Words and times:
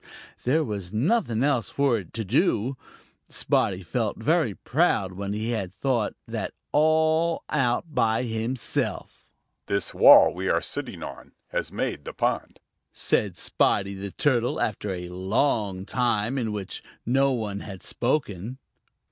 There 0.45 0.63
was 0.63 0.91
nothing 0.91 1.43
else 1.43 1.69
for 1.69 1.99
it 1.99 2.11
to 2.13 2.25
do. 2.25 2.75
Spotty 3.29 3.83
felt 3.83 4.17
very 4.17 4.55
proud 4.55 5.13
when 5.13 5.33
he 5.33 5.51
had 5.51 5.71
thought 5.71 6.15
that 6.27 6.53
out 6.53 6.57
all 6.73 7.43
by 7.87 8.23
himself. 8.23 9.29
"This 9.67 9.93
wall 9.93 10.33
we 10.33 10.49
are 10.49 10.59
sitting 10.59 11.03
on 11.03 11.33
has 11.49 11.71
made 11.71 12.05
the 12.05 12.13
pond," 12.13 12.59
said 12.91 13.37
Spotty 13.37 13.93
the 13.93 14.09
Turtle, 14.09 14.59
after 14.59 14.89
a 14.91 15.07
long 15.09 15.85
time 15.85 16.39
in 16.39 16.51
which 16.51 16.81
no 17.05 17.31
one 17.33 17.59
had 17.59 17.83
spoken. 17.83 18.57